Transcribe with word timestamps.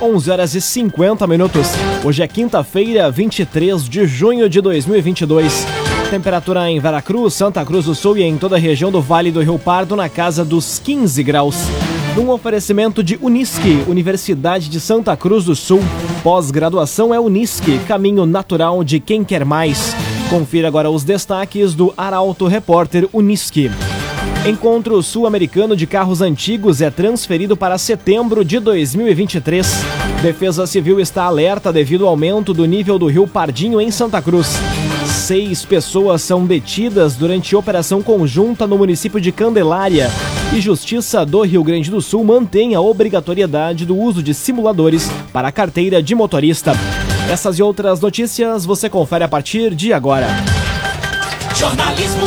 11 0.00 0.30
horas 0.30 0.54
e 0.54 0.60
50 0.60 1.26
minutos. 1.26 1.66
Hoje 2.04 2.22
é 2.22 2.28
quinta-feira, 2.28 3.10
23 3.10 3.82
de 3.88 4.06
junho 4.06 4.48
de 4.48 4.60
2022. 4.60 5.66
Temperatura 6.08 6.70
em 6.70 6.78
Veracruz, 6.78 7.34
Santa 7.34 7.64
Cruz 7.64 7.86
do 7.86 7.96
Sul 7.96 8.16
e 8.16 8.22
em 8.22 8.38
toda 8.38 8.54
a 8.54 8.60
região 8.60 8.92
do 8.92 9.02
Vale 9.02 9.32
do 9.32 9.42
Rio 9.42 9.58
Pardo 9.58 9.96
na 9.96 10.08
casa 10.08 10.44
dos 10.44 10.78
15 10.78 11.20
graus. 11.24 11.56
Num 12.14 12.30
oferecimento 12.30 13.02
de 13.02 13.18
Unisque, 13.20 13.82
Universidade 13.88 14.68
de 14.68 14.78
Santa 14.78 15.16
Cruz 15.16 15.46
do 15.46 15.56
Sul. 15.56 15.80
Pós-graduação 16.22 17.12
é 17.12 17.18
Unisque, 17.18 17.80
caminho 17.80 18.24
natural 18.24 18.84
de 18.84 19.00
quem 19.00 19.24
quer 19.24 19.44
mais. 19.44 19.96
Confira 20.30 20.68
agora 20.68 20.88
os 20.88 21.02
destaques 21.02 21.74
do 21.74 21.92
Arauto 21.96 22.46
Repórter 22.46 23.08
Unisque. 23.12 23.68
Encontro 24.46 25.02
Sul-Americano 25.02 25.76
de 25.76 25.86
Carros 25.86 26.22
Antigos 26.22 26.80
é 26.80 26.90
transferido 26.90 27.56
para 27.56 27.76
setembro 27.76 28.44
de 28.44 28.58
2023. 28.60 29.66
Defesa 30.22 30.66
Civil 30.66 31.00
está 31.00 31.24
alerta 31.24 31.72
devido 31.72 32.04
ao 32.04 32.10
aumento 32.10 32.54
do 32.54 32.64
nível 32.64 32.98
do 32.98 33.08
Rio 33.08 33.26
Pardinho 33.26 33.80
em 33.80 33.90
Santa 33.90 34.22
Cruz. 34.22 34.56
Seis 35.06 35.64
pessoas 35.64 36.22
são 36.22 36.46
detidas 36.46 37.14
durante 37.16 37.54
operação 37.54 38.00
conjunta 38.00 38.66
no 38.66 38.78
município 38.78 39.20
de 39.20 39.32
Candelária. 39.32 40.08
E 40.54 40.60
Justiça 40.60 41.26
do 41.26 41.42
Rio 41.42 41.62
Grande 41.62 41.90
do 41.90 42.00
Sul 42.00 42.24
mantém 42.24 42.74
a 42.74 42.80
obrigatoriedade 42.80 43.84
do 43.84 43.96
uso 43.96 44.22
de 44.22 44.32
simuladores 44.32 45.10
para 45.32 45.48
a 45.48 45.52
carteira 45.52 46.02
de 46.02 46.14
motorista. 46.14 46.72
Essas 47.30 47.58
e 47.58 47.62
outras 47.62 48.00
notícias 48.00 48.64
você 48.64 48.88
confere 48.88 49.24
a 49.24 49.28
partir 49.28 49.74
de 49.74 49.92
agora. 49.92 50.28
Jornalismo 51.54 52.26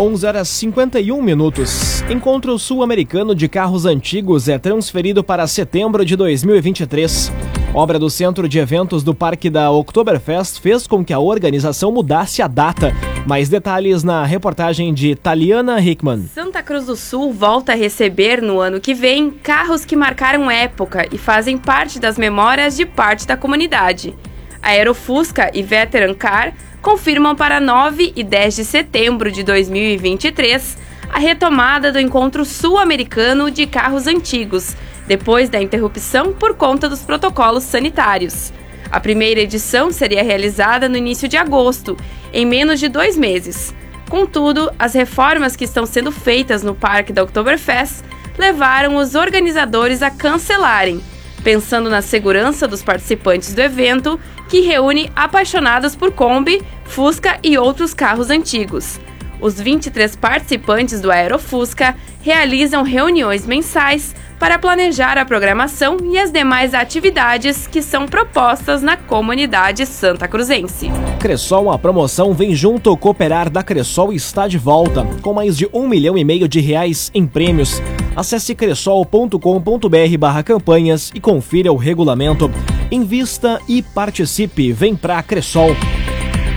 11 0.00 0.26
horas 0.26 0.48
51 0.48 1.20
minutos. 1.20 2.00
Encontro 2.08 2.58
Sul-Americano 2.58 3.34
de 3.34 3.46
Carros 3.46 3.84
Antigos 3.84 4.48
é 4.48 4.58
transferido 4.58 5.22
para 5.22 5.46
setembro 5.46 6.06
de 6.06 6.16
2023. 6.16 7.30
Obra 7.74 7.98
do 7.98 8.08
Centro 8.08 8.48
de 8.48 8.58
Eventos 8.58 9.04
do 9.04 9.14
Parque 9.14 9.50
da 9.50 9.70
Oktoberfest 9.70 10.58
fez 10.58 10.86
com 10.86 11.04
que 11.04 11.12
a 11.12 11.18
organização 11.18 11.92
mudasse 11.92 12.40
a 12.40 12.48
data. 12.48 12.94
Mais 13.26 13.50
detalhes 13.50 14.02
na 14.02 14.24
reportagem 14.24 14.94
de 14.94 15.14
Taliana 15.14 15.78
Hickman. 15.78 16.26
Santa 16.34 16.62
Cruz 16.62 16.86
do 16.86 16.96
Sul 16.96 17.34
volta 17.34 17.72
a 17.72 17.76
receber 17.76 18.40
no 18.40 18.58
ano 18.58 18.80
que 18.80 18.94
vem 18.94 19.30
carros 19.30 19.84
que 19.84 19.96
marcaram 19.96 20.50
época 20.50 21.06
e 21.12 21.18
fazem 21.18 21.58
parte 21.58 21.98
das 21.98 22.16
memórias 22.16 22.74
de 22.74 22.86
parte 22.86 23.26
da 23.26 23.36
comunidade. 23.36 24.14
A 24.62 24.70
Aerofusca 24.70 25.50
e 25.52 25.62
Veteran 25.62 26.14
Car 26.14 26.54
confirmam 26.82 27.34
para 27.36 27.60
9 27.60 28.12
e 28.16 28.22
10 28.22 28.56
de 28.56 28.64
setembro 28.64 29.30
de 29.30 29.42
2023 29.42 30.78
a 31.12 31.18
retomada 31.18 31.92
do 31.92 32.00
encontro 32.00 32.44
sul-americano 32.44 33.50
de 33.50 33.66
carros 33.66 34.06
antigos, 34.06 34.76
depois 35.06 35.48
da 35.48 35.60
interrupção 35.60 36.32
por 36.32 36.54
conta 36.54 36.88
dos 36.88 37.00
protocolos 37.00 37.64
sanitários. 37.64 38.52
A 38.90 39.00
primeira 39.00 39.40
edição 39.40 39.90
seria 39.90 40.22
realizada 40.22 40.88
no 40.88 40.96
início 40.96 41.28
de 41.28 41.36
agosto, 41.36 41.96
em 42.32 42.46
menos 42.46 42.80
de 42.80 42.88
dois 42.88 43.16
meses. 43.16 43.74
Contudo, 44.08 44.70
as 44.78 44.94
reformas 44.94 45.54
que 45.54 45.64
estão 45.64 45.86
sendo 45.86 46.10
feitas 46.10 46.62
no 46.62 46.74
parque 46.74 47.12
da 47.12 47.22
Oktoberfest 47.22 48.02
levaram 48.38 48.96
os 48.96 49.14
organizadores 49.14 50.02
a 50.02 50.10
cancelarem, 50.10 51.00
pensando 51.40 51.90
na 51.90 52.02
segurança 52.02 52.68
dos 52.68 52.82
participantes 52.82 53.54
do 53.54 53.60
evento, 53.60 54.18
que 54.48 54.60
reúne 54.60 55.10
apaixonados 55.16 55.94
por 55.96 56.12
Kombi, 56.12 56.62
Fusca 56.84 57.38
e 57.42 57.56
outros 57.56 57.94
carros 57.94 58.30
antigos. 58.30 59.00
Os 59.40 59.58
23 59.58 60.16
participantes 60.16 61.00
do 61.00 61.10
Aerofusca 61.10 61.96
realizam 62.22 62.82
reuniões 62.82 63.46
mensais 63.46 64.14
para 64.40 64.58
planejar 64.58 65.18
a 65.18 65.24
programação 65.26 65.98
e 66.02 66.18
as 66.18 66.32
demais 66.32 66.72
atividades 66.72 67.66
que 67.66 67.82
são 67.82 68.06
propostas 68.06 68.80
na 68.80 68.96
comunidade 68.96 69.84
santa 69.84 70.26
cruzense. 70.26 70.90
Cressol, 71.18 71.70
a 71.70 71.78
promoção 71.78 72.32
Vem 72.32 72.54
Junto 72.54 72.96
Cooperar 72.96 73.50
da 73.50 73.62
Cressol 73.62 74.14
está 74.14 74.48
de 74.48 74.56
volta, 74.56 75.06
com 75.20 75.34
mais 75.34 75.58
de 75.58 75.68
um 75.74 75.86
milhão 75.86 76.16
e 76.16 76.24
meio 76.24 76.48
de 76.48 76.58
reais 76.58 77.10
em 77.12 77.26
prêmios. 77.26 77.82
Acesse 78.16 78.54
cressol.com.br 78.54 80.18
barra 80.18 80.42
campanhas 80.42 81.12
e 81.14 81.20
confira 81.20 81.70
o 81.70 81.76
regulamento. 81.76 82.50
Invista 82.90 83.60
e 83.68 83.82
participe. 83.82 84.72
Vem 84.72 84.96
pra 84.96 85.22
Cressol. 85.22 85.76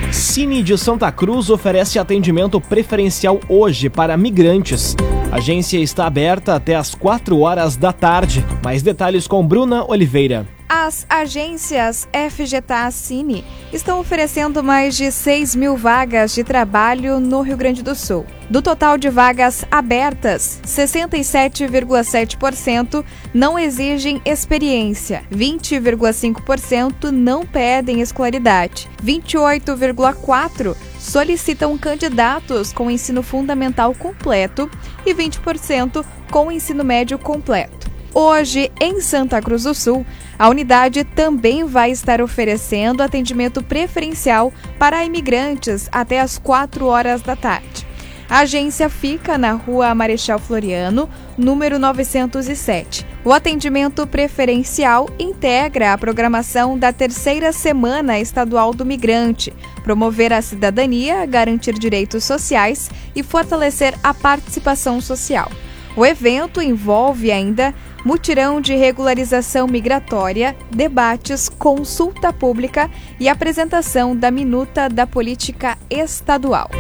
Cine 0.09 0.63
de 0.63 0.77
Santa 0.77 1.11
Cruz 1.11 1.49
oferece 1.49 1.99
atendimento 1.99 2.61
preferencial 2.61 3.41
hoje 3.49 3.89
para 3.89 4.15
migrantes. 4.15 4.95
A 5.33 5.37
agência 5.37 5.79
está 5.79 6.05
aberta 6.05 6.53
até 6.53 6.75
às 6.75 6.93
4 6.93 7.39
horas 7.39 7.75
da 7.75 7.91
tarde. 7.91 8.45
Mais 8.63 8.83
detalhes 8.83 9.27
com 9.27 9.43
Bruna 9.43 9.83
Oliveira. 9.83 10.47
As 10.69 11.07
agências 11.09 12.07
FGTA 12.29 12.91
Cine 12.91 13.43
estão 13.71 13.99
oferecendo 13.99 14.63
mais 14.63 14.95
de 14.95 15.11
6 15.11 15.55
mil 15.55 15.75
vagas 15.75 16.35
de 16.35 16.43
trabalho 16.43 17.19
no 17.19 17.41
Rio 17.41 17.57
Grande 17.57 17.81
do 17.81 17.95
Sul. 17.95 18.27
Do 18.47 18.61
total 18.61 18.95
de 18.95 19.09
vagas 19.09 19.65
abertas, 19.71 20.61
67,7% 20.63 23.03
não 23.33 23.57
exigem 23.57 24.21
experiência, 24.23 25.23
20,5% 25.33 27.09
não 27.09 27.43
pedem 27.43 28.01
escolaridade, 28.01 28.87
28,4% 29.03 30.92
solicitam 31.03 31.77
candidatos 31.77 32.71
com 32.71 32.89
ensino 32.89 33.21
fundamental 33.21 33.93
completo 33.93 34.71
e 35.05 35.13
20% 35.13 36.03
com 36.31 36.49
ensino 36.49 36.83
médio 36.83 37.19
completo. 37.19 37.91
Hoje, 38.13 38.71
em 38.79 39.01
Santa 39.01 39.41
Cruz 39.41 39.63
do 39.63 39.73
Sul, 39.73 40.05
a 40.39 40.47
unidade 40.47 41.03
também 41.03 41.65
vai 41.65 41.91
estar 41.91 42.21
oferecendo 42.21 43.01
atendimento 43.01 43.61
preferencial 43.61 44.53
para 44.79 45.03
imigrantes 45.03 45.89
até 45.91 46.19
às 46.21 46.37
4 46.37 46.85
horas 46.85 47.21
da 47.21 47.35
tarde. 47.35 47.85
A 48.33 48.39
agência 48.39 48.89
fica 48.89 49.37
na 49.37 49.51
rua 49.51 49.93
Marechal 49.93 50.39
Floriano, 50.39 51.07
número 51.37 51.77
907. 51.77 53.05
O 53.23 53.31
atendimento 53.31 54.07
preferencial 54.07 55.07
integra 55.19 55.93
a 55.93 55.97
programação 55.99 56.75
da 56.75 56.91
terceira 56.91 57.51
Semana 57.53 58.19
Estadual 58.19 58.73
do 58.73 58.83
Migrante, 58.83 59.53
promover 59.83 60.33
a 60.33 60.41
cidadania, 60.41 61.27
garantir 61.27 61.73
direitos 61.73 62.23
sociais 62.23 62.89
e 63.15 63.21
fortalecer 63.21 63.93
a 64.01 64.15
participação 64.15 64.99
social. 64.99 65.51
O 65.95 66.03
evento 66.03 66.59
envolve 66.59 67.31
ainda 67.31 67.71
mutirão 68.03 68.59
de 68.59 68.73
regularização 68.73 69.67
migratória, 69.67 70.55
debates, 70.71 71.49
consulta 71.49 72.33
pública 72.33 72.89
e 73.19 73.29
apresentação 73.29 74.15
da 74.15 74.31
minuta 74.31 74.89
da 74.89 75.05
política 75.05 75.77
estadual. 75.87 76.71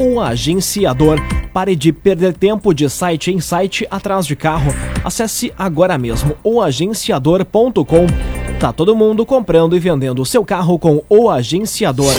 O 0.00 0.20
agenciador. 0.20 1.18
Pare 1.52 1.74
de 1.74 1.92
perder 1.92 2.32
tempo 2.32 2.72
de 2.72 2.88
site 2.88 3.32
em 3.32 3.40
site 3.40 3.84
atrás 3.90 4.24
de 4.24 4.36
carro. 4.36 4.72
Acesse 5.04 5.52
agora 5.58 5.98
mesmo 5.98 6.36
oagenciador.com. 6.44 8.06
Tá 8.60 8.72
todo 8.72 8.94
mundo 8.94 9.26
comprando 9.26 9.74
e 9.74 9.80
vendendo 9.80 10.22
o 10.22 10.24
seu 10.26 10.44
carro 10.44 10.78
com 10.78 11.02
o 11.08 11.28
agenciador. 11.28 12.12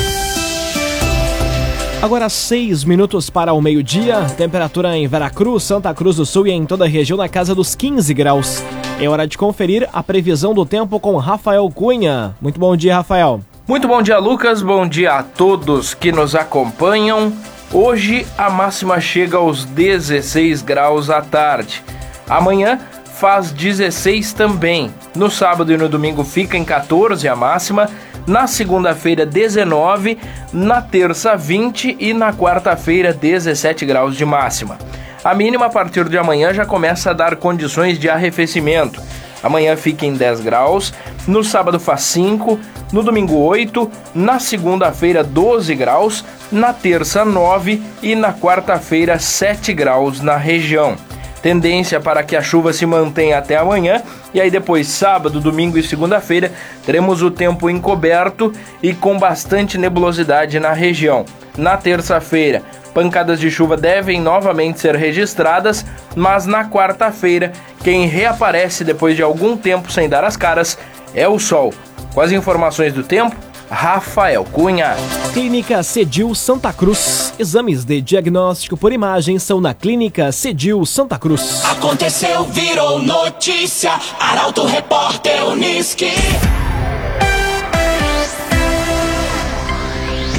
Agora 2.01 2.27
seis 2.27 2.83
minutos 2.83 3.29
para 3.29 3.53
o 3.53 3.61
meio-dia, 3.61 4.25
temperatura 4.37 4.97
em 4.97 5.07
Veracruz, 5.07 5.63
Santa 5.63 5.93
Cruz 5.93 6.17
do 6.17 6.25
Sul 6.25 6.47
e 6.47 6.51
em 6.51 6.65
toda 6.65 6.83
a 6.83 6.87
região 6.87 7.15
na 7.15 7.29
casa 7.29 7.55
dos 7.55 7.75
15 7.75 8.13
graus. 8.13 8.61
É 8.99 9.07
hora 9.07 9.25
de 9.25 9.37
conferir 9.37 9.87
a 9.93 10.03
previsão 10.03 10.53
do 10.53 10.65
tempo 10.65 10.99
com 10.99 11.15
Rafael 11.15 11.69
Cunha. 11.73 12.35
Muito 12.41 12.59
bom 12.59 12.75
dia, 12.75 12.97
Rafael. 12.97 13.39
Muito 13.65 13.87
bom 13.87 14.01
dia, 14.01 14.17
Lucas. 14.17 14.61
Bom 14.61 14.85
dia 14.85 15.13
a 15.13 15.23
todos 15.23 15.93
que 15.93 16.11
nos 16.11 16.35
acompanham. 16.35 17.31
Hoje 17.71 18.25
a 18.35 18.49
máxima 18.49 18.99
chega 18.99 19.37
aos 19.37 19.63
16 19.63 20.63
graus 20.63 21.11
à 21.11 21.21
tarde. 21.21 21.83
Amanhã 22.27 22.79
faz 23.13 23.51
16 23.51 24.33
também. 24.33 24.91
No 25.15 25.29
sábado 25.29 25.71
e 25.71 25.77
no 25.77 25.87
domingo 25.87 26.23
fica 26.23 26.57
em 26.57 26.65
14 26.65 27.27
a 27.27 27.35
máxima 27.35 27.87
na 28.25 28.47
segunda-feira 28.47 29.23
19, 29.23 30.17
na 30.51 30.81
terça 30.81 31.35
20 31.35 31.95
e 31.99 32.11
na 32.11 32.33
quarta-feira 32.33 33.13
17 33.13 33.85
graus 33.85 34.17
de 34.17 34.25
máxima. 34.25 34.77
A 35.23 35.35
mínima 35.35 35.67
a 35.67 35.69
partir 35.69 36.09
de 36.09 36.17
amanhã 36.17 36.51
já 36.51 36.65
começa 36.65 37.11
a 37.11 37.13
dar 37.13 37.35
condições 37.35 37.99
de 37.99 38.09
arrefecimento. 38.09 38.99
Amanhã 39.41 39.75
fica 39.75 40.05
em 40.05 40.13
10 40.13 40.41
graus, 40.41 40.93
no 41.27 41.43
sábado 41.43 41.79
faz 41.79 42.01
5, 42.01 42.59
no 42.91 43.03
domingo 43.03 43.35
8, 43.37 43.89
na 44.13 44.39
segunda-feira 44.39 45.23
12 45.23 45.73
graus, 45.75 46.25
na 46.51 46.73
terça 46.73 47.23
9 47.23 47.81
e 48.01 48.15
na 48.15 48.33
quarta-feira 48.33 49.19
7 49.19 49.73
graus 49.73 50.21
na 50.21 50.35
região. 50.35 50.95
Tendência 51.41 52.01
para 52.01 52.21
que 52.21 52.35
a 52.35 52.41
chuva 52.41 52.73
se 52.73 52.85
mantenha 52.85 53.37
até 53.37 53.55
amanhã 53.55 54.03
e 54.33 54.41
aí 54.41 54.51
depois 54.51 54.87
sábado, 54.87 55.39
domingo 55.39 55.77
e 55.77 55.83
segunda-feira 55.83 56.51
teremos 56.85 57.21
o 57.21 57.31
tempo 57.31 57.69
encoberto 57.69 58.51
e 58.83 58.93
com 58.93 59.17
bastante 59.17 59.77
nebulosidade 59.77 60.59
na 60.59 60.73
região. 60.73 61.25
Na 61.57 61.77
terça-feira, 61.77 62.63
pancadas 62.99 63.39
de 63.39 63.49
chuva 63.49 63.77
devem 63.77 64.19
novamente 64.19 64.81
ser 64.81 64.93
registradas, 64.93 65.85
mas 66.17 66.45
na 66.45 66.69
quarta-feira, 66.69 67.53
quem 67.81 68.05
reaparece 68.05 68.83
depois 68.83 69.15
de 69.15 69.23
algum 69.23 69.55
tempo 69.55 69.89
sem 69.89 70.09
dar 70.09 70.25
as 70.25 70.35
caras 70.35 70.77
é 71.15 71.25
o 71.25 71.39
sol. 71.39 71.73
Com 72.13 72.19
as 72.19 72.33
informações 72.33 72.91
do 72.91 73.01
tempo, 73.01 73.33
Rafael 73.71 74.43
Cunha. 74.43 74.97
Clínica 75.31 75.81
Cedil 75.81 76.35
Santa 76.35 76.73
Cruz. 76.73 77.33
Exames 77.39 77.85
de 77.85 78.01
diagnóstico 78.01 78.75
por 78.75 78.91
imagem 78.91 79.39
são 79.39 79.61
na 79.61 79.73
Clínica 79.73 80.29
Cedil 80.33 80.85
Santa 80.85 81.17
Cruz. 81.17 81.63
Aconteceu, 81.63 82.43
virou 82.43 82.99
notícia. 83.01 83.93
Arauto 84.19 84.65
Repórter 84.65 85.47
Uniski. 85.47 86.11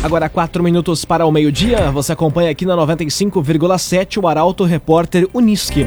Agora, 0.03 0.31
quatro 0.31 0.63
minutos 0.63 1.05
para 1.05 1.27
o 1.27 1.31
meio-dia. 1.31 1.91
Você 1.91 2.13
acompanha 2.13 2.51
aqui 2.51 2.65
na 2.65 2.75
95,7 2.75 4.17
o 4.17 4.27
Arauto 4.27 4.65
Repórter 4.65 5.29
Uniski. 5.35 5.87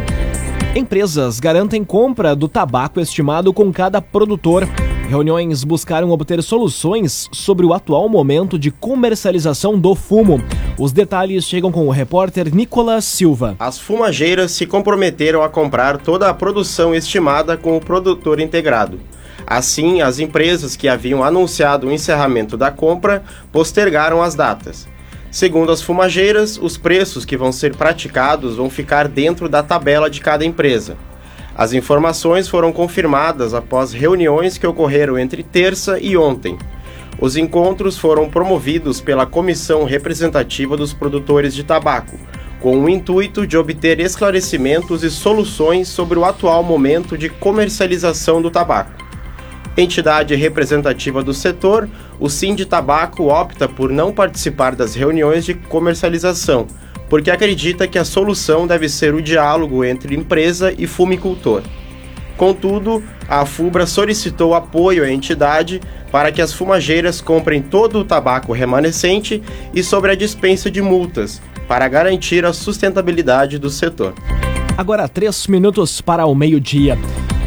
Empresas 0.75 1.39
garantem 1.39 1.83
compra 1.83 2.35
do 2.35 2.47
tabaco 2.47 2.99
estimado 2.99 3.51
com 3.51 3.73
cada 3.73 3.99
produtor. 3.99 4.69
Reuniões 5.09 5.63
buscaram 5.63 6.11
obter 6.11 6.43
soluções 6.43 7.27
sobre 7.31 7.65
o 7.65 7.73
atual 7.73 8.07
momento 8.07 8.57
de 8.59 8.69
comercialização 8.69 9.79
do 9.79 9.95
fumo. 9.95 10.39
Os 10.77 10.91
detalhes 10.91 11.45
chegam 11.45 11.71
com 11.71 11.87
o 11.87 11.91
repórter 11.91 12.53
Nicolas 12.53 13.05
Silva. 13.05 13.55
As 13.57 13.79
fumageiras 13.79 14.51
se 14.51 14.67
comprometeram 14.67 15.41
a 15.41 15.49
comprar 15.49 15.97
toda 15.97 16.29
a 16.29 16.33
produção 16.35 16.93
estimada 16.93 17.57
com 17.57 17.75
o 17.75 17.81
produtor 17.81 18.39
integrado. 18.39 18.99
Assim, 19.45 20.01
as 20.01 20.19
empresas 20.19 20.75
que 20.75 20.87
haviam 20.87 21.23
anunciado 21.23 21.87
o 21.87 21.91
encerramento 21.91 22.55
da 22.57 22.71
compra 22.71 23.23
postergaram 23.51 24.21
as 24.21 24.35
datas. 24.35 24.87
Segundo 25.31 25.71
as 25.71 25.81
fumageiras, 25.81 26.57
os 26.61 26.77
preços 26.77 27.25
que 27.25 27.35
vão 27.35 27.51
ser 27.51 27.75
praticados 27.75 28.55
vão 28.55 28.69
ficar 28.69 29.07
dentro 29.07 29.49
da 29.49 29.63
tabela 29.63 30.09
de 30.09 30.21
cada 30.21 30.45
empresa. 30.45 30.95
As 31.55 31.73
informações 31.73 32.47
foram 32.47 32.71
confirmadas 32.71 33.53
após 33.53 33.93
reuniões 33.93 34.57
que 34.57 34.65
ocorreram 34.65 35.17
entre 35.17 35.43
terça 35.43 35.99
e 35.99 36.17
ontem. 36.17 36.57
Os 37.19 37.37
encontros 37.37 37.97
foram 37.97 38.29
promovidos 38.29 38.99
pela 38.99 39.25
Comissão 39.25 39.83
Representativa 39.85 40.75
dos 40.75 40.93
Produtores 40.93 41.53
de 41.53 41.63
Tabaco, 41.63 42.17
com 42.59 42.79
o 42.79 42.89
intuito 42.89 43.45
de 43.45 43.57
obter 43.57 43.99
esclarecimentos 43.99 45.03
e 45.03 45.11
soluções 45.11 45.87
sobre 45.87 46.17
o 46.17 46.25
atual 46.25 46.63
momento 46.63 47.17
de 47.17 47.29
comercialização 47.29 48.41
do 48.41 48.49
tabaco. 48.49 49.02
Entidade 49.75 50.35
representativa 50.35 51.23
do 51.23 51.33
setor, 51.33 51.89
o 52.19 52.29
Sim 52.29 52.53
de 52.53 52.65
Tabaco 52.65 53.29
opta 53.29 53.67
por 53.67 53.89
não 53.89 54.13
participar 54.13 54.75
das 54.75 54.93
reuniões 54.95 55.45
de 55.45 55.53
comercialização 55.53 56.67
porque 57.13 57.29
acredita 57.29 57.87
que 57.87 57.99
a 57.99 58.03
solução 58.03 58.65
deve 58.65 58.89
ser 58.89 59.13
o 59.13 59.21
diálogo 59.21 59.85
entre 59.85 60.15
empresa 60.15 60.73
e 60.75 60.87
fumicultor. 60.87 61.61
Contudo, 62.35 63.03
a 63.29 63.45
FUBRA 63.45 63.85
solicitou 63.85 64.55
apoio 64.55 65.03
à 65.03 65.11
entidade 65.11 65.79
para 66.11 66.31
que 66.31 66.41
as 66.41 66.51
fumageiras 66.51 67.21
comprem 67.21 67.61
todo 67.61 67.99
o 67.99 68.03
tabaco 68.03 68.51
remanescente 68.51 69.43
e 69.75 69.83
sobre 69.83 70.11
a 70.11 70.15
dispensa 70.15 70.71
de 70.71 70.81
multas, 70.81 71.39
para 71.67 71.87
garantir 71.87 72.43
a 72.45 72.51
sustentabilidade 72.51 73.59
do 73.59 73.69
setor. 73.69 74.15
Agora, 74.75 75.07
três 75.07 75.45
minutos 75.45 76.01
para 76.01 76.25
o 76.25 76.33
meio-dia. 76.33 76.97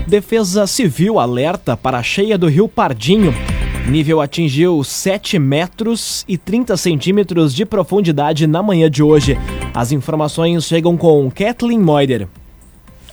Defesa 0.07 0.67
Civil 0.67 1.19
alerta 1.19 1.77
para 1.77 1.99
a 1.99 2.03
cheia 2.03 2.39
do 2.39 2.47
Rio 2.49 2.69
Pardinho 2.69 3.35
Nível 3.89 4.21
atingiu 4.21 4.83
7 4.83 5.39
metros 5.39 6.25
e 6.27 6.37
30 6.37 6.77
centímetros 6.77 7.55
de 7.55 7.65
profundidade 7.65 8.45
na 8.45 8.61
manhã 8.61 8.91
de 8.91 9.01
hoje. 9.01 9.39
As 9.73 9.93
informações 9.93 10.65
chegam 10.65 10.97
com 10.97 11.31
Kathleen 11.31 11.79
Moider. 11.79 12.27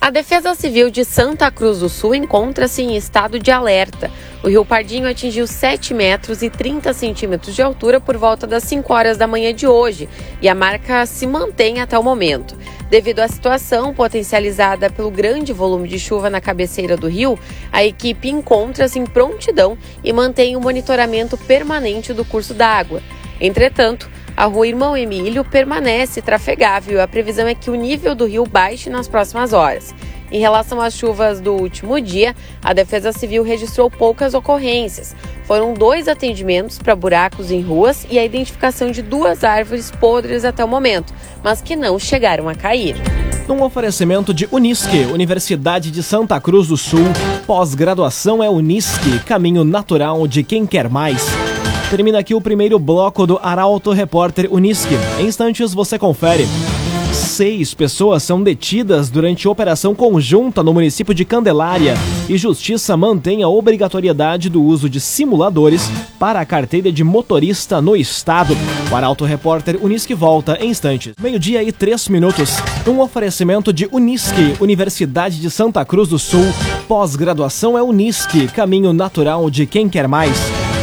A 0.00 0.10
Defesa 0.10 0.52
Civil 0.54 0.90
de 0.90 1.04
Santa 1.04 1.48
Cruz 1.48 1.78
do 1.78 1.88
Sul 1.88 2.14
encontra-se 2.14 2.82
em 2.82 2.96
estado 2.96 3.38
de 3.38 3.52
alerta. 3.52 4.10
O 4.42 4.48
rio 4.48 4.64
Pardinho 4.64 5.08
atingiu 5.08 5.46
7 5.46 5.94
metros 5.94 6.42
e 6.42 6.50
30 6.50 6.92
centímetros 6.92 7.54
de 7.54 7.62
altura 7.62 8.00
por 8.00 8.16
volta 8.16 8.44
das 8.44 8.64
5 8.64 8.92
horas 8.92 9.16
da 9.16 9.28
manhã 9.28 9.54
de 9.54 9.66
hoje 9.66 10.08
e 10.42 10.48
a 10.48 10.54
marca 10.54 11.06
se 11.06 11.24
mantém 11.24 11.80
até 11.80 11.96
o 11.96 12.02
momento. 12.02 12.56
Devido 12.94 13.18
à 13.18 13.26
situação 13.26 13.92
potencializada 13.92 14.88
pelo 14.88 15.10
grande 15.10 15.52
volume 15.52 15.88
de 15.88 15.98
chuva 15.98 16.30
na 16.30 16.40
cabeceira 16.40 16.96
do 16.96 17.08
rio, 17.08 17.36
a 17.72 17.84
equipe 17.84 18.28
encontra-se 18.28 19.00
em 19.00 19.04
prontidão 19.04 19.76
e 20.04 20.12
mantém 20.12 20.54
o 20.54 20.60
monitoramento 20.60 21.36
permanente 21.36 22.12
do 22.12 22.24
curso 22.24 22.54
da 22.54 22.68
água. 22.68 23.02
Entretanto, 23.40 24.08
a 24.36 24.44
rua 24.44 24.68
Irmão 24.68 24.96
Emílio 24.96 25.44
permanece 25.44 26.22
trafegável 26.22 26.98
e 26.98 27.00
a 27.00 27.08
previsão 27.08 27.48
é 27.48 27.54
que 27.56 27.68
o 27.68 27.74
nível 27.74 28.14
do 28.14 28.26
rio 28.26 28.46
baixe 28.46 28.88
nas 28.88 29.08
próximas 29.08 29.52
horas. 29.52 29.92
Em 30.34 30.40
relação 30.40 30.80
às 30.80 30.94
chuvas 30.94 31.40
do 31.40 31.52
último 31.52 32.00
dia, 32.00 32.34
a 32.60 32.72
Defesa 32.72 33.12
Civil 33.12 33.44
registrou 33.44 33.88
poucas 33.88 34.34
ocorrências. 34.34 35.14
Foram 35.44 35.74
dois 35.74 36.08
atendimentos 36.08 36.76
para 36.76 36.96
buracos 36.96 37.52
em 37.52 37.62
ruas 37.62 38.04
e 38.10 38.18
a 38.18 38.24
identificação 38.24 38.90
de 38.90 39.00
duas 39.00 39.44
árvores 39.44 39.92
podres 39.92 40.44
até 40.44 40.64
o 40.64 40.66
momento, 40.66 41.14
mas 41.40 41.62
que 41.62 41.76
não 41.76 42.00
chegaram 42.00 42.48
a 42.48 42.54
cair. 42.56 42.96
Num 43.46 43.62
oferecimento 43.62 44.34
de 44.34 44.48
Unisque, 44.50 45.04
Universidade 45.04 45.92
de 45.92 46.02
Santa 46.02 46.40
Cruz 46.40 46.66
do 46.66 46.76
Sul, 46.76 47.06
pós-graduação 47.46 48.42
é 48.42 48.50
Unisque, 48.50 49.20
caminho 49.20 49.62
natural 49.62 50.26
de 50.26 50.42
quem 50.42 50.66
quer 50.66 50.88
mais. 50.88 51.28
Termina 51.90 52.18
aqui 52.18 52.34
o 52.34 52.40
primeiro 52.40 52.76
bloco 52.76 53.24
do 53.24 53.38
Arauto 53.40 53.92
Repórter 53.92 54.52
Unisque. 54.52 54.96
Em 55.20 55.26
instantes 55.26 55.72
você 55.72 55.96
confere. 55.96 56.44
Seis 57.34 57.74
pessoas 57.74 58.22
são 58.22 58.40
detidas 58.40 59.10
durante 59.10 59.48
operação 59.48 59.92
conjunta 59.92 60.62
no 60.62 60.72
município 60.72 61.12
de 61.12 61.24
Candelária 61.24 61.94
e 62.28 62.38
Justiça 62.38 62.96
mantém 62.96 63.42
a 63.42 63.48
obrigatoriedade 63.48 64.48
do 64.48 64.62
uso 64.62 64.88
de 64.88 65.00
simuladores 65.00 65.90
para 66.16 66.38
a 66.38 66.46
carteira 66.46 66.92
de 66.92 67.02
motorista 67.02 67.82
no 67.82 67.96
estado. 67.96 68.56
O 68.88 68.94
Arauto 68.94 69.24
Repórter 69.24 69.80
Unisque 69.82 70.14
volta 70.14 70.56
em 70.60 70.70
instantes. 70.70 71.14
Meio-dia 71.20 71.60
e 71.64 71.72
três 71.72 72.08
minutos. 72.08 72.50
Um 72.86 73.00
oferecimento 73.00 73.72
de 73.72 73.88
Unisque, 73.90 74.54
Universidade 74.60 75.40
de 75.40 75.50
Santa 75.50 75.84
Cruz 75.84 76.08
do 76.08 76.20
Sul. 76.20 76.44
Pós-graduação 76.86 77.76
é 77.76 77.82
Unisque, 77.82 78.46
caminho 78.46 78.92
natural 78.92 79.50
de 79.50 79.66
quem 79.66 79.88
quer 79.88 80.06
mais. 80.06 80.38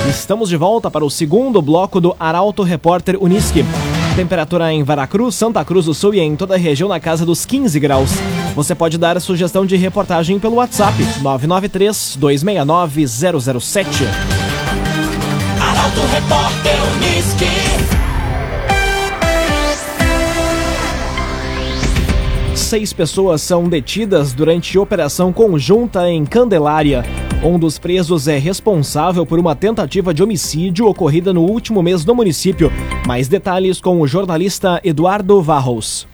Estamos 0.10 0.50
de 0.50 0.58
volta 0.58 0.92
para 0.92 1.06
o 1.06 1.10
segundo 1.10 1.62
bloco 1.62 2.02
do 2.02 2.14
Arauto 2.20 2.62
Repórter 2.62 3.16
Uniski. 3.24 3.64
Temperatura 4.16 4.72
em 4.74 4.84
Veracruz, 4.84 5.36
Santa 5.36 5.64
Cruz 5.64 5.86
do 5.86 5.94
Sul 5.94 6.14
e 6.14 6.20
em 6.20 6.36
toda 6.36 6.56
a 6.56 6.58
região 6.58 6.90
na 6.90 7.00
casa 7.00 7.26
dos 7.26 7.46
15 7.46 7.80
graus. 7.80 8.12
Você 8.56 8.76
pode 8.76 8.98
dar 8.98 9.20
sugestão 9.22 9.66
de 9.66 9.76
reportagem 9.76 10.38
pelo 10.40 10.56
WhatsApp 10.56 10.96
993 11.22 12.18
269 12.20 13.08
007. 13.08 13.88
Arauto 15.60 16.02
Repórter. 16.14 16.72
Seis 22.72 22.94
pessoas 22.94 23.42
são 23.42 23.68
detidas 23.68 24.32
durante 24.32 24.80
operação 24.80 25.34
conjunta 25.34 26.10
em 26.10 26.26
Candelária. 26.26 27.04
Um 27.44 27.58
dos 27.58 27.80
presos 27.80 28.28
é 28.28 28.38
responsável 28.38 29.26
por 29.26 29.40
uma 29.40 29.56
tentativa 29.56 30.14
de 30.14 30.22
homicídio 30.22 30.86
ocorrida 30.86 31.34
no 31.34 31.42
último 31.42 31.82
mês 31.82 32.06
no 32.06 32.14
município. 32.14 32.72
Mais 33.08 33.28
detalhes 33.28 33.82
com 33.82 34.00
o 34.00 34.08
jornalista 34.08 34.80
Eduardo 34.84 35.42
Varros. 35.42 36.08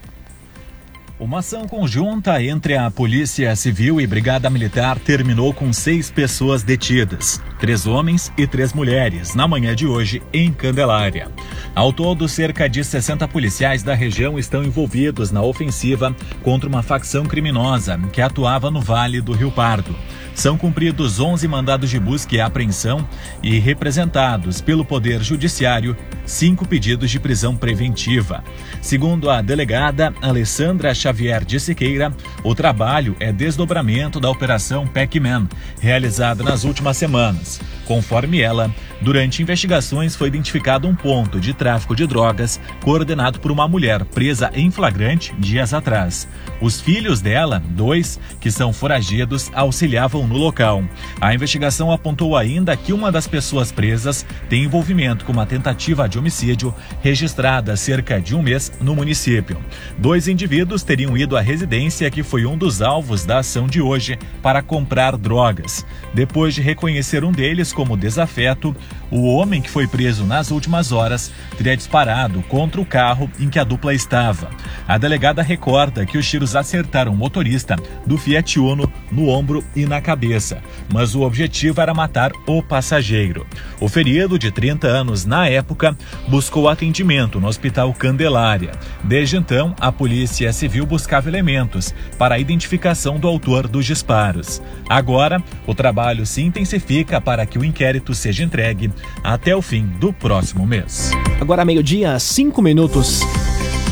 Uma 1.20 1.40
ação 1.40 1.68
conjunta 1.68 2.42
entre 2.42 2.78
a 2.78 2.90
Polícia 2.90 3.54
Civil 3.58 4.00
e 4.00 4.08
Brigada 4.08 4.50
Militar 4.50 5.00
terminou 5.00 5.54
com 5.54 5.74
seis 5.74 6.10
pessoas 6.10 6.64
detidas, 6.64 7.42
três 7.60 7.88
homens 7.88 8.32
e 8.38 8.46
três 8.46 8.74
mulheres, 8.74 9.36
na 9.36 9.48
manhã 9.48 9.76
de 9.76 9.86
hoje 9.86 10.22
em 10.32 10.52
Candelária. 10.52 11.30
Ao 11.76 11.92
todo, 11.92 12.28
cerca 12.28 12.68
de 12.68 12.84
60 12.84 13.28
policiais 13.28 13.84
da 13.84 13.94
região 13.94 14.38
estão 14.38 14.64
envolvidos 14.64 15.32
na 15.32 15.42
ofensiva 15.42 16.16
contra 16.44 16.70
uma 16.70 16.84
facção 16.84 17.26
criminosa 17.26 18.00
que 18.12 18.22
atuava 18.22 18.72
no 18.72 18.82
Vale 18.82 19.22
do 19.22 19.34
Rio 19.34 19.52
Pardo. 19.52 19.96
São 20.34 20.56
cumpridos 20.56 21.20
11 21.20 21.48
mandados 21.48 21.90
de 21.90 22.00
busca 22.00 22.36
e 22.36 22.40
apreensão 22.40 23.08
e 23.42 23.58
representados 23.58 24.62
pelo 24.62 24.86
Poder 24.86 25.24
Judiciário 25.24 25.98
cinco 26.28 26.68
pedidos 26.68 27.10
de 27.10 27.20
prisão 27.20 27.56
preventiva. 27.56 28.44
Segundo 28.82 29.30
a 29.30 29.42
delegada 29.42 30.14
Alessandra 30.22 30.94
Xavier 30.94 31.44
de 31.44 31.60
Siqueira, 31.60 32.14
o 32.44 32.54
trabalho 32.54 33.16
é 33.20 33.32
desdobramento 33.32 34.20
da 34.20 34.30
Operação 34.30 34.86
Pac-Man, 34.86 35.48
realizada 35.80 36.44
nas 36.44 36.64
últimas 36.64 36.98
semanas. 36.98 37.47
Podcast 37.48 37.77
Conforme 37.88 38.42
ela, 38.42 38.70
durante 39.02 39.42
investigações 39.42 40.14
foi 40.14 40.28
identificado 40.28 40.90
um 40.90 40.94
ponto 40.94 41.40
de 41.40 41.54
tráfico 41.54 41.96
de 41.96 42.06
drogas 42.06 42.60
coordenado 42.84 43.40
por 43.40 43.50
uma 43.50 43.66
mulher 43.66 44.04
presa 44.04 44.52
em 44.54 44.70
flagrante 44.70 45.34
dias 45.40 45.74
atrás. 45.74 46.28
Os 46.60 46.82
filhos 46.82 47.22
dela, 47.22 47.64
dois, 47.70 48.20
que 48.42 48.52
são 48.52 48.74
foragidos, 48.74 49.50
auxiliavam 49.54 50.28
no 50.28 50.36
local. 50.36 50.84
A 51.22 51.34
investigação 51.34 51.90
apontou 51.90 52.36
ainda 52.36 52.76
que 52.76 52.92
uma 52.92 53.10
das 53.10 53.26
pessoas 53.26 53.72
presas 53.72 54.26
tem 54.50 54.66
envolvimento 54.66 55.24
com 55.24 55.32
uma 55.32 55.46
tentativa 55.46 56.10
de 56.10 56.20
homicídio 56.20 56.76
registrada 57.02 57.72
há 57.72 57.78
cerca 57.78 58.20
de 58.20 58.36
um 58.36 58.42
mês 58.42 58.70
no 58.82 58.96
município. 58.96 59.58
Dois 59.98 60.28
indivíduos 60.28 60.84
teriam 60.84 61.18
ido 61.18 61.38
à 61.38 61.42
residência 61.42 62.12
que 62.12 62.22
foi 62.22 62.46
um 62.46 62.58
dos 62.58 62.82
alvos 62.82 63.24
da 63.26 63.40
ação 63.40 63.66
de 63.66 63.82
hoje 63.82 64.20
para 64.42 64.62
comprar 64.62 65.16
drogas. 65.16 65.86
Depois 66.14 66.54
de 66.54 66.62
reconhecer 66.62 67.24
um 67.24 67.32
deles 67.32 67.72
como 67.78 67.96
desafeto, 67.96 68.76
o 69.10 69.26
homem 69.34 69.62
que 69.62 69.70
foi 69.70 69.88
preso 69.88 70.26
nas 70.26 70.52
últimas 70.52 70.92
horas 70.92 71.32
teria 71.58 71.78
disparado 71.78 72.42
contra 72.44 72.82
o 72.82 72.86
carro 72.86 73.30
em 73.40 73.50
que 73.50 73.60
a 73.60 73.64
dupla 73.64 73.94
estava. 73.94 74.50
A 74.88 74.98
delegada 74.98 75.42
recorda 75.42 76.06
que 76.06 76.18
os 76.18 76.28
tiros 76.28 76.56
acertaram 76.56 77.14
o 77.14 77.16
motorista 77.16 77.76
do 78.06 78.18
Fiat 78.18 78.60
Uno 78.60 78.92
no 79.12 79.28
ombro 79.28 79.64
e 79.76 79.86
na 79.86 80.02
cabeça, 80.02 80.62
mas 80.92 81.16
o 81.16 81.22
objetivo 81.22 81.82
era 81.82 81.94
matar 81.94 82.32
o 82.46 82.62
passageiro. 82.62 83.46
O 83.80 83.88
ferido, 83.88 84.38
de 84.38 84.52
30 84.52 84.88
anos 84.88 85.26
na 85.26 85.48
época, 85.48 85.96
buscou 86.28 86.68
atendimento 86.68 87.40
no 87.40 87.48
Hospital 87.48 87.94
Candelária. 87.94 88.72
Desde 89.04 89.38
então, 89.38 89.76
a 89.80 89.92
Polícia 89.92 90.52
Civil 90.52 90.86
buscava 90.86 91.30
elementos 91.30 91.94
para 92.18 92.36
a 92.36 92.40
identificação 92.40 93.20
do 93.20 93.28
autor 93.28 93.68
dos 93.68 93.86
disparos. 93.86 94.62
Agora, 94.90 95.42
o 95.66 95.74
trabalho 95.74 96.26
se 96.26 96.42
intensifica 96.42 97.22
para 97.22 97.46
que 97.46 97.60
o 97.60 97.66
inquérito 97.66 98.14
seja 98.14 98.44
entregue 98.44 98.92
até 99.24 99.56
o 99.56 99.62
fim 99.62 99.86
do 100.00 100.12
próximo 100.14 100.66
mês. 100.66 101.12
Agora, 101.40 101.66
meio-dia, 101.66 102.18
cinco 102.20 102.62
minutos. 102.62 103.22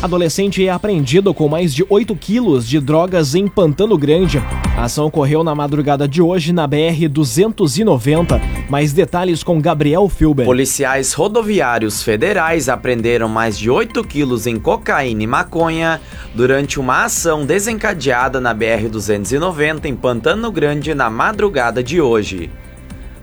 Adolescente 0.02 0.66
é 0.66 0.70
apreendido 0.70 1.34
com 1.34 1.48
mais 1.48 1.74
de 1.74 1.84
8 1.90 2.16
quilos 2.16 2.68
de 2.68 2.80
drogas 2.80 3.34
em 3.34 3.48
Pantano 3.48 3.98
Grande. 3.98 4.38
A 4.78 4.84
ação 4.84 5.08
ocorreu 5.08 5.44
na 5.44 5.56
madrugada 5.56 6.08
de 6.08 6.22
hoje 6.22 6.54
na 6.54 6.68
BR-290. 6.68 8.40
Mais 8.70 8.94
detalhes 8.94 9.42
com 9.42 9.60
Gabriel 9.60 10.08
Filber. 10.10 10.46
Policiais 10.46 11.14
rodoviários 11.14 12.04
federais 12.04 12.70
apreenderam 12.70 13.28
mais 13.28 13.58
de 13.58 13.70
8 13.70 14.04
quilos 14.04 14.46
em 14.46 14.60
cocaína 14.60 15.24
e 15.24 15.28
maconha 15.28 16.00
durante 16.36 16.80
uma 16.80 17.06
ação 17.06 17.46
desencadeada 17.46 18.40
na 18.40 18.54
BR-290 18.54 19.86
em 19.86 19.96
Pantano 19.96 20.52
Grande 20.52 20.94
na 20.94 21.10
madrugada 21.10 21.82
de 21.82 22.00
hoje. 22.00 22.52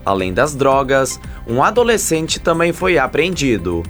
Além 0.04 0.32
das 0.32 0.54
drogas, 0.54 1.20
um 1.46 1.62
adolescente 1.62 2.40
também 2.40 2.72
foi 2.72 2.98
apreendido. 2.98 3.82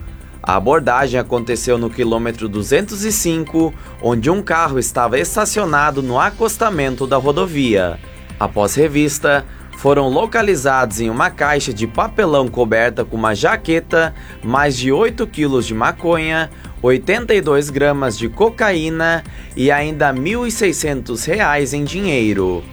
A 0.42 0.57
abordagem 0.57 1.21
aconteceu 1.21 1.78
no 1.78 1.88
quilômetro 1.88 2.49
205, 2.49 3.73
onde 4.02 4.28
um 4.28 4.42
carro 4.42 4.78
estava 4.78 5.19
estacionado 5.19 6.02
no 6.02 6.19
acostamento 6.19 7.07
da 7.07 7.16
rodovia. 7.16 7.99
Após 8.40 8.75
revista, 8.75 9.45
foram 9.78 10.09
localizados 10.09 11.00
em 11.00 11.09
uma 11.09 11.31
caixa 11.31 11.73
de 11.73 11.87
papelão 11.87 12.49
coberta 12.49 13.04
com 13.04 13.16
uma 13.16 13.35
jaqueta 13.35 14.14
mais 14.42 14.76
de 14.76 14.92
8 14.92 15.26
quilos 15.28 15.66
de 15.66 15.75
maconha, 15.75 16.50
82 16.83 17.71
gramas 17.71 18.19
de 18.19 18.28
cocaína 18.28 19.23
e 19.57 19.71
ainda 19.71 20.11
R$ 20.11 20.19
1.600 20.19 21.73
em 21.73 21.85
dinheiro. 21.85 22.64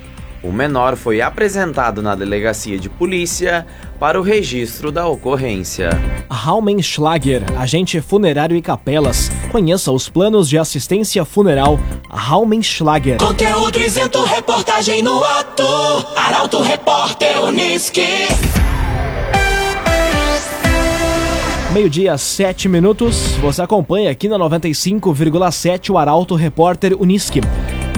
O 0.41 0.53
menor 0.53 0.95
foi 0.95 1.19
apresentado 1.19 2.01
na 2.01 2.15
delegacia 2.15 2.79
de 2.79 2.89
polícia 2.89 3.67
para 3.99 4.17
o 4.17 4.23
registro 4.23 4.89
da 4.89 5.05
ocorrência. 5.05 5.89
Raumenschlager, 6.29 7.43
agente 7.57 7.99
funerário 7.99 8.55
e 8.55 8.61
capelas. 8.61 9.29
Conheça 9.51 9.91
os 9.91 10.07
planos 10.07 10.47
de 10.47 10.57
assistência 10.57 11.25
funeral 11.25 11.77
Raumenschlager. 12.09 13.17
Conteúdo 13.17 13.79
isento, 13.81 14.23
reportagem 14.23 15.03
no 15.03 15.21
ato. 15.21 15.63
Arauto 16.15 16.61
Repórter 16.61 17.43
Uniski. 17.43 18.07
Meio-dia, 21.73 22.17
sete 22.17 22.69
minutos. 22.69 23.35
Você 23.41 23.61
acompanha 23.61 24.09
aqui 24.09 24.29
na 24.29 24.39
95,7 24.39 25.89
o 25.91 25.97
Arauto 25.97 26.33
Repórter 26.33 26.99
Uniski. 26.99 27.41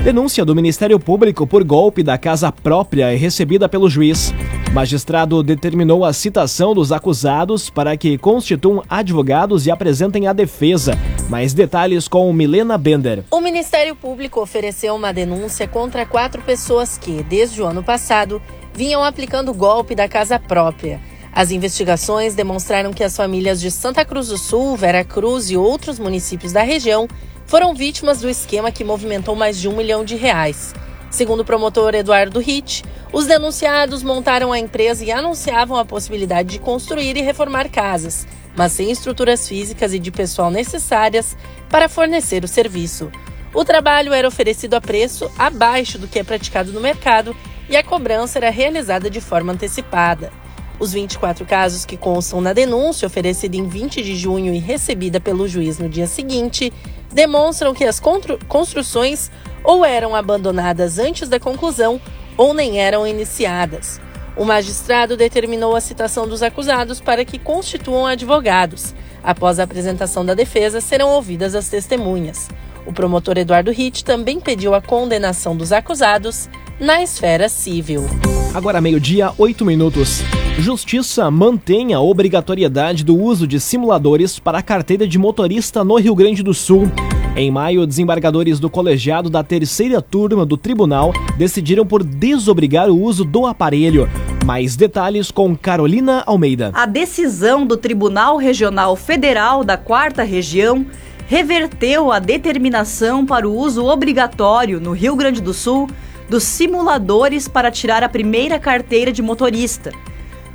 Denúncia 0.03 0.43
do 0.43 0.55
Ministério 0.55 0.99
Público 0.99 1.45
por 1.45 1.63
golpe 1.63 2.01
da 2.01 2.17
casa 2.17 2.51
própria 2.51 3.13
é 3.13 3.15
recebida 3.15 3.69
pelo 3.69 3.87
juiz. 3.87 4.33
O 4.67 4.73
magistrado 4.73 5.43
determinou 5.43 6.03
a 6.03 6.11
citação 6.11 6.73
dos 6.73 6.91
acusados 6.91 7.69
para 7.69 7.95
que 7.95 8.17
constituam 8.17 8.81
advogados 8.89 9.67
e 9.67 9.71
apresentem 9.71 10.25
a 10.25 10.33
defesa. 10.33 10.97
Mais 11.29 11.53
detalhes 11.53 12.07
com 12.07 12.33
Milena 12.33 12.79
Bender. 12.79 13.23
O 13.29 13.39
Ministério 13.39 13.95
Público 13.95 14.41
ofereceu 14.41 14.95
uma 14.95 15.13
denúncia 15.13 15.67
contra 15.67 16.03
quatro 16.03 16.41
pessoas 16.41 16.97
que, 16.97 17.21
desde 17.21 17.61
o 17.61 17.67
ano 17.67 17.83
passado, 17.83 18.41
vinham 18.73 19.03
aplicando 19.03 19.53
golpe 19.53 19.93
da 19.93 20.09
casa 20.09 20.39
própria. 20.39 20.99
As 21.31 21.51
investigações 21.51 22.33
demonstraram 22.33 22.91
que 22.91 23.03
as 23.03 23.15
famílias 23.15 23.61
de 23.61 23.69
Santa 23.69 24.03
Cruz 24.03 24.29
do 24.29 24.37
Sul, 24.37 24.75
Vera 24.75 25.03
Cruz 25.03 25.51
e 25.51 25.55
outros 25.55 25.99
municípios 25.99 26.51
da 26.51 26.63
região 26.63 27.07
foram 27.51 27.75
vítimas 27.75 28.21
do 28.21 28.29
esquema 28.29 28.71
que 28.71 28.81
movimentou 28.81 29.35
mais 29.35 29.59
de 29.59 29.67
um 29.67 29.75
milhão 29.75 30.05
de 30.05 30.15
reais. 30.15 30.73
Segundo 31.09 31.41
o 31.41 31.45
promotor 31.45 31.93
Eduardo 31.93 32.39
Ritt, 32.39 32.81
os 33.11 33.27
denunciados 33.27 34.01
montaram 34.03 34.53
a 34.53 34.57
empresa 34.57 35.03
e 35.03 35.11
anunciavam 35.11 35.75
a 35.75 35.83
possibilidade 35.83 36.47
de 36.47 36.59
construir 36.59 37.17
e 37.17 37.21
reformar 37.21 37.67
casas, 37.69 38.25
mas 38.55 38.71
sem 38.71 38.89
estruturas 38.89 39.49
físicas 39.49 39.93
e 39.93 39.99
de 39.99 40.09
pessoal 40.11 40.49
necessárias 40.49 41.35
para 41.67 41.89
fornecer 41.89 42.41
o 42.45 42.47
serviço. 42.47 43.11
O 43.53 43.65
trabalho 43.65 44.13
era 44.13 44.29
oferecido 44.29 44.75
a 44.75 44.79
preço 44.79 45.29
abaixo 45.37 45.99
do 45.99 46.07
que 46.07 46.19
é 46.19 46.23
praticado 46.23 46.71
no 46.71 46.79
mercado 46.79 47.35
e 47.67 47.75
a 47.75 47.83
cobrança 47.83 48.39
era 48.39 48.49
realizada 48.49 49.09
de 49.09 49.19
forma 49.19 49.51
antecipada. 49.51 50.31
Os 50.79 50.93
24 50.93 51.45
casos 51.45 51.85
que 51.85 51.97
constam 51.97 52.39
na 52.39 52.53
denúncia, 52.53 53.05
oferecida 53.05 53.55
em 53.55 53.67
20 53.67 54.01
de 54.01 54.15
junho 54.15 54.51
e 54.51 54.57
recebida 54.57 55.19
pelo 55.19 55.47
juiz 55.47 55.77
no 55.77 55.87
dia 55.87 56.07
seguinte, 56.07 56.73
demonstram 57.11 57.73
que 57.73 57.85
as 57.85 58.01
construções 58.47 59.31
ou 59.63 59.85
eram 59.85 60.15
abandonadas 60.15 60.97
antes 60.97 61.29
da 61.29 61.39
conclusão 61.39 62.01
ou 62.37 62.53
nem 62.53 62.79
eram 62.79 63.05
iniciadas. 63.05 63.99
O 64.35 64.45
magistrado 64.45 65.17
determinou 65.17 65.75
a 65.75 65.81
citação 65.81 66.27
dos 66.27 66.41
acusados 66.41 67.01
para 67.01 67.25
que 67.25 67.37
constituam 67.37 68.05
advogados. 68.05 68.95
Após 69.23 69.59
a 69.59 69.63
apresentação 69.63 70.25
da 70.25 70.33
defesa, 70.33 70.81
serão 70.81 71.09
ouvidas 71.09 71.53
as 71.53 71.67
testemunhas. 71.67 72.47
O 72.85 72.91
promotor 72.91 73.37
Eduardo 73.37 73.71
Ritt 73.71 74.03
também 74.03 74.39
pediu 74.39 74.73
a 74.73 74.81
condenação 74.81 75.55
dos 75.55 75.71
acusados 75.71 76.49
na 76.79 77.01
esfera 77.01 77.47
civil. 77.47 78.05
Agora, 78.53 78.81
meio-dia, 78.81 79.31
oito 79.37 79.63
minutos. 79.63 80.21
Justiça 80.57 81.29
mantém 81.31 81.93
a 81.93 82.01
obrigatoriedade 82.01 83.03
do 83.03 83.15
uso 83.15 83.47
de 83.47 83.59
simuladores 83.59 84.39
para 84.39 84.57
a 84.57 84.61
carteira 84.61 85.07
de 85.07 85.17
motorista 85.17 85.83
no 85.83 85.95
Rio 85.95 86.15
Grande 86.15 86.43
do 86.43 86.53
Sul. 86.53 86.91
Em 87.35 87.49
maio, 87.49 87.87
desembargadores 87.87 88.59
do 88.59 88.69
colegiado 88.69 89.29
da 89.29 89.41
terceira 89.41 90.01
turma 90.01 90.45
do 90.45 90.57
tribunal 90.57 91.13
decidiram 91.37 91.85
por 91.85 92.03
desobrigar 92.03 92.89
o 92.89 93.01
uso 93.01 93.23
do 93.23 93.45
aparelho. 93.45 94.09
Mais 94.45 94.75
detalhes 94.75 95.31
com 95.31 95.55
Carolina 95.55 96.23
Almeida. 96.25 96.71
A 96.73 96.85
decisão 96.85 97.65
do 97.65 97.77
Tribunal 97.77 98.35
Regional 98.35 98.95
Federal 98.97 99.63
da 99.63 99.77
Quarta 99.77 100.23
Região 100.23 100.85
reverteu 101.31 102.11
a 102.11 102.19
determinação 102.19 103.25
para 103.25 103.47
o 103.47 103.55
uso 103.55 103.85
obrigatório 103.85 104.81
no 104.81 104.91
Rio 104.91 105.15
Grande 105.15 105.39
do 105.41 105.53
Sul 105.53 105.89
dos 106.27 106.43
simuladores 106.43 107.47
para 107.47 107.71
tirar 107.71 108.03
a 108.03 108.09
primeira 108.09 108.59
carteira 108.59 109.13
de 109.13 109.21
motorista. 109.21 109.93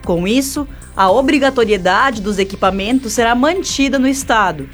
Com 0.04 0.28
isso, 0.28 0.68
a 0.94 1.10
obrigatoriedade 1.10 2.20
dos 2.20 2.38
equipamentos 2.38 3.14
será 3.14 3.34
mantida 3.34 3.98
no 3.98 4.06
Estado. 4.06 4.68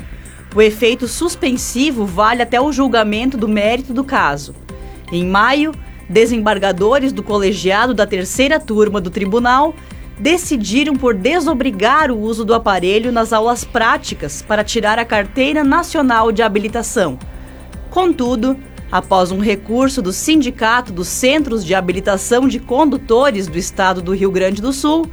O 0.52 0.61
efeito 0.61 1.06
suspensivo 1.06 2.04
vale 2.04 2.42
até 2.42 2.61
o 2.61 2.73
julgamento 2.73 3.37
do 3.37 3.47
mérito 3.47 3.94
do 3.94 4.02
caso. 4.02 4.56
Em 5.12 5.25
maio, 5.25 5.73
desembargadores 6.09 7.12
do 7.12 7.23
colegiado 7.23 7.94
da 7.94 8.09
terceira 8.09 8.59
turma 8.59 9.00
do 9.00 9.09
tribunal 9.09 9.73
decidiram 10.19 10.95
por 10.95 11.14
desobrigar 11.14 12.11
o 12.11 12.19
uso 12.19 12.45
do 12.45 12.54
aparelho 12.54 13.11
nas 13.11 13.33
aulas 13.33 13.64
práticas 13.64 14.42
para 14.42 14.64
tirar 14.64 14.99
a 14.99 15.04
carteira 15.04 15.64
nacional 15.64 16.31
de 16.31 16.42
habilitação. 16.42 17.19
Contudo, 17.90 18.57
após 18.90 19.31
um 19.31 19.38
recurso 19.38 20.02
do 20.02 20.12
Sindicato 20.12 20.92
dos 20.92 21.09
Centros 21.09 21.64
de 21.64 21.75
Habilitação 21.75 22.47
de 22.47 22.59
Condutores 22.59 23.47
do 23.47 23.59
Estado 23.59 24.02
do 24.02 24.14
Rio 24.14 24.31
Grande 24.31 24.62
do 24.62 24.73
Sul, 24.73 25.11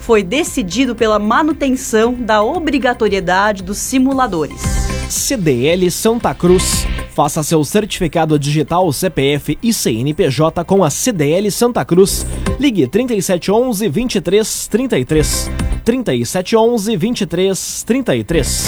foi 0.00 0.22
decidido 0.22 0.94
pela 0.96 1.18
manutenção 1.18 2.14
da 2.14 2.42
obrigatoriedade 2.42 3.62
dos 3.62 3.78
simuladores. 3.78 4.60
CDL 5.08 5.90
Santa 5.90 6.34
Cruz. 6.34 6.86
Faça 7.14 7.42
seu 7.42 7.62
certificado 7.64 8.38
digital 8.38 8.90
CPF 8.92 9.58
e 9.62 9.72
CNPJ 9.72 10.64
com 10.64 10.82
a 10.82 10.90
CDL 10.90 11.50
Santa 11.50 11.84
Cruz. 11.84 12.26
Ligue 12.58 12.86
3711 12.86 13.88
2333. 13.88 15.50
3711 15.84 16.96
2333. 16.96 18.66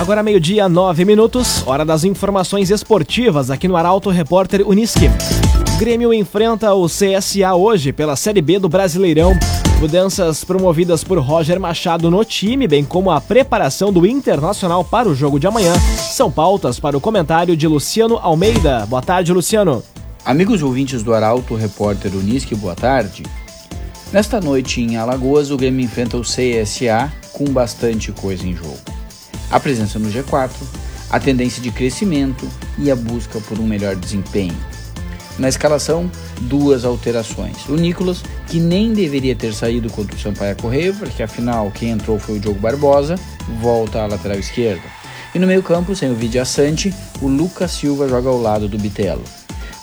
Agora 0.00 0.22
meio-dia, 0.22 0.68
nove 0.68 1.04
minutos, 1.04 1.62
hora 1.64 1.84
das 1.84 2.02
informações 2.02 2.70
esportivas 2.70 3.50
aqui 3.50 3.68
no 3.68 3.76
Arauto 3.76 4.10
Repórter 4.10 4.66
Uniski. 4.66 5.08
Grêmio 5.78 6.14
enfrenta 6.14 6.72
o 6.74 6.86
CSA 6.86 7.54
hoje 7.54 7.92
pela 7.92 8.14
Série 8.14 8.40
B 8.40 8.58
do 8.58 8.68
Brasileirão. 8.68 9.36
Mudanças 9.80 10.44
promovidas 10.44 11.02
por 11.02 11.18
Roger 11.18 11.58
Machado 11.58 12.10
no 12.10 12.24
time, 12.24 12.68
bem 12.68 12.84
como 12.84 13.10
a 13.10 13.20
preparação 13.20 13.92
do 13.92 14.06
Internacional 14.06 14.84
para 14.84 15.08
o 15.08 15.14
jogo 15.14 15.40
de 15.40 15.46
amanhã, 15.46 15.74
são 16.12 16.30
pautas 16.30 16.78
para 16.78 16.96
o 16.96 17.00
comentário 17.00 17.56
de 17.56 17.66
Luciano 17.66 18.16
Almeida. 18.18 18.86
Boa 18.86 19.02
tarde, 19.02 19.32
Luciano. 19.32 19.82
Amigos 20.24 20.62
ouvintes 20.62 21.02
do 21.02 21.12
Arauto 21.12 21.56
Repórter 21.56 22.14
Unisque, 22.14 22.54
boa 22.54 22.76
tarde. 22.76 23.24
Nesta 24.12 24.40
noite 24.40 24.80
em 24.80 24.96
Alagoas, 24.96 25.50
o 25.50 25.56
Grêmio 25.56 25.84
enfrenta 25.84 26.16
o 26.16 26.22
CSA 26.22 27.12
com 27.32 27.46
bastante 27.46 28.12
coisa 28.12 28.46
em 28.46 28.54
jogo. 28.54 28.78
A 29.50 29.58
presença 29.58 29.98
no 29.98 30.08
G4, 30.10 30.50
a 31.10 31.18
tendência 31.18 31.60
de 31.60 31.72
crescimento 31.72 32.48
e 32.78 32.90
a 32.90 32.94
busca 32.94 33.40
por 33.40 33.58
um 33.58 33.66
melhor 33.66 33.96
desempenho. 33.96 34.71
Na 35.38 35.48
escalação, 35.48 36.10
duas 36.42 36.84
alterações. 36.84 37.66
O 37.68 37.74
Nicolas, 37.74 38.22
que 38.46 38.60
nem 38.60 38.92
deveria 38.92 39.34
ter 39.34 39.54
saído 39.54 39.90
contra 39.90 40.14
o 40.14 40.18
Sampaio 40.18 40.56
Correio, 40.56 40.94
porque 40.94 41.22
afinal 41.22 41.70
quem 41.70 41.90
entrou 41.90 42.18
foi 42.18 42.36
o 42.36 42.40
Diogo 42.40 42.60
Barbosa, 42.60 43.16
volta 43.60 44.02
à 44.02 44.06
lateral 44.06 44.38
esquerda. 44.38 44.82
E 45.34 45.38
no 45.38 45.46
meio-campo, 45.46 45.96
sem 45.96 46.10
o 46.10 46.14
Vidia 46.14 46.44
Sante, 46.44 46.94
o 47.22 47.26
Lucas 47.26 47.70
Silva 47.70 48.06
joga 48.06 48.28
ao 48.28 48.40
lado 48.40 48.68
do 48.68 48.78
Bitelo. 48.78 49.24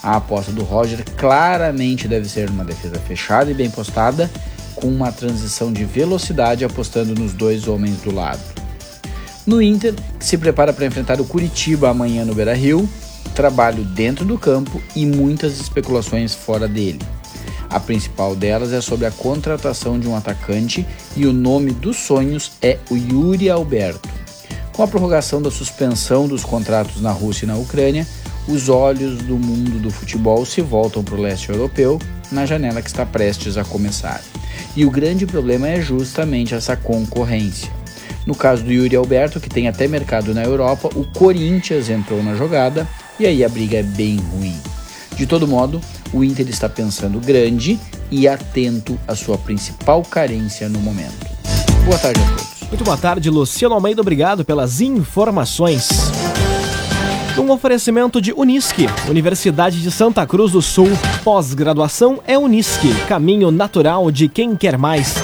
A 0.04 0.16
aposta 0.16 0.52
do 0.52 0.64
Roger 0.64 1.04
claramente 1.18 2.08
deve 2.08 2.30
ser 2.30 2.50
uma 2.50 2.64
defesa 2.64 3.00
fechada 3.00 3.50
e 3.50 3.54
bem 3.54 3.70
postada, 3.70 4.30
com 4.76 4.88
uma 4.88 5.12
transição 5.12 5.74
de 5.74 5.84
velocidade 5.84 6.64
apostando 6.64 7.14
nos 7.20 7.34
dois 7.34 7.68
homens 7.68 7.98
do 7.98 8.14
lado. 8.14 8.40
No 9.46 9.62
Inter, 9.62 9.96
que 10.18 10.26
se 10.26 10.38
prepara 10.38 10.72
para 10.72 10.86
enfrentar 10.86 11.20
o 11.20 11.26
Curitiba 11.26 11.90
amanhã 11.90 12.24
no 12.24 12.36
Beira-Rio, 12.36 12.88
trabalho 13.36 13.84
dentro 13.84 14.26
do 14.26 14.38
campo 14.38 14.82
e 14.96 15.06
muitas 15.06 15.60
especulações 15.60 16.34
fora 16.34 16.68
dele. 16.68 17.00
A 17.70 17.80
principal 17.80 18.36
delas 18.36 18.74
é 18.74 18.82
sobre 18.82 19.06
a 19.06 19.12
contratação 19.12 20.00
de 20.00 20.08
um 20.08 20.16
atacante 20.16 20.86
e 21.16 21.28
o 21.28 21.34
nome 21.34 21.72
dos 21.72 21.98
sonhos 21.98 22.52
é 22.62 22.80
o 22.90 22.96
Yuri 22.96 23.50
Alberto. 23.50 24.10
Com 24.74 24.82
a 24.82 24.88
prorrogação 24.88 25.42
da 25.42 25.52
suspensão 25.52 26.28
dos 26.28 26.44
contratos 26.44 27.02
na 27.02 27.12
Rússia 27.12 27.46
e 27.46 27.48
na 27.48 27.58
Ucrânia, 27.58 28.08
os 28.48 28.70
olhos 28.70 29.20
do 29.20 29.38
mundo 29.38 29.80
do 29.80 29.92
futebol 29.92 30.46
se 30.46 30.62
voltam 30.62 31.04
para 31.04 31.16
o 31.16 31.22
leste 31.22 31.50
europeu 31.50 32.00
na 32.32 32.46
janela 32.46 32.82
que 32.82 32.88
está 32.88 33.06
prestes 33.06 33.58
a 33.58 33.64
começar. 33.64 34.22
E 34.76 34.86
o 34.86 34.90
grande 34.90 35.26
problema 35.26 35.68
é 35.68 35.80
justamente 35.80 36.56
essa 36.56 36.76
concorrência. 36.76 37.72
No 38.26 38.34
caso 38.34 38.64
do 38.64 38.72
Yuri 38.72 38.96
Alberto, 38.96 39.40
que 39.40 39.50
tem 39.50 39.68
até 39.68 39.88
mercado 39.88 40.34
na 40.34 40.44
Europa, 40.44 40.90
o 40.96 41.04
Corinthians 41.06 41.90
entrou 41.90 42.24
na 42.24 42.36
jogada 42.36 42.88
e 43.20 43.28
aí 43.28 43.44
a 43.44 43.50
briga 43.50 43.78
é 43.78 43.84
bem 43.84 44.18
ruim. 44.18 44.56
De 45.16 45.26
todo 45.26 45.48
modo, 45.48 45.82
o 46.14 46.24
Inter 46.24 46.48
está 46.48 46.70
pensando 46.70 47.20
grande 47.20 47.80
e 48.10 48.28
atento 48.28 48.98
à 49.08 49.16
sua 49.16 49.38
principal 49.38 50.02
carência 50.02 50.70
no 50.70 50.80
momento. 50.80 51.28
Boa 51.86 51.98
tarde 51.98 52.22
a 52.22 52.26
todos. 52.26 52.60
Muito 52.70 52.84
boa 52.84 52.98
tarde, 52.98 53.30
Luciano 53.30 53.76
Almeida. 53.76 54.02
Obrigado 54.02 54.46
pelas 54.46 54.80
informações. 54.80 55.90
Um 57.38 57.52
oferecimento 57.52 58.22
de 58.22 58.32
Unisque, 58.34 58.86
Universidade 59.10 59.82
de 59.82 59.90
Santa 59.90 60.26
Cruz 60.26 60.52
do 60.52 60.62
Sul. 60.62 60.90
Pós-graduação 61.24 62.20
é 62.28 62.38
Unisque, 62.38 62.94
caminho 63.08 63.50
natural 63.50 64.12
de 64.12 64.28
quem 64.28 64.56
quer 64.56 64.78
mais. 64.78 65.16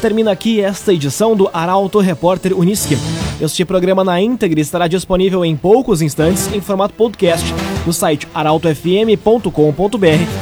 Termina 0.00 0.32
aqui 0.32 0.60
esta 0.60 0.92
edição 0.92 1.34
do 1.34 1.50
Arauto 1.52 1.98
Repórter 1.98 2.56
Unisque. 2.56 2.96
Este 3.42 3.64
programa 3.64 4.04
na 4.04 4.20
íntegra 4.20 4.60
estará 4.60 4.86
disponível 4.86 5.44
em 5.44 5.56
poucos 5.56 6.00
instantes 6.00 6.46
em 6.54 6.60
formato 6.60 6.94
podcast 6.94 7.52
no 7.84 7.92
site 7.92 8.28
arautofm.com.br, 8.32 9.48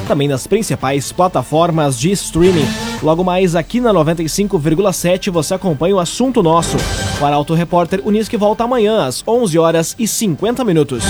também 0.06 0.28
nas 0.28 0.46
principais 0.46 1.10
plataformas 1.10 1.98
de 1.98 2.10
streaming. 2.10 2.68
Logo 3.02 3.24
mais 3.24 3.56
aqui 3.56 3.80
na 3.80 3.90
95,7 3.94 5.30
você 5.30 5.54
acompanha 5.54 5.96
o 5.96 5.98
assunto 5.98 6.42
nosso. 6.42 6.76
O 7.18 7.24
Arauto 7.24 7.54
Repórter 7.54 8.02
Unisque 8.04 8.36
volta 8.36 8.64
amanhã 8.64 9.06
às 9.06 9.24
11 9.26 9.58
horas 9.58 9.96
e 9.98 10.06
50 10.06 10.62
minutos. 10.62 11.02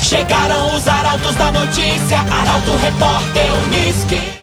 Chegaram 0.00 0.74
os 0.74 0.88
arautos 0.88 1.34
da 1.34 1.52
notícia, 1.52 2.18
Arauto 2.18 2.70
Repórter 2.80 3.46
Unisque. 3.66 4.40